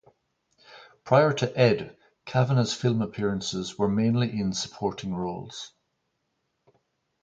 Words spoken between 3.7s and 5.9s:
were mainly in supporting roles.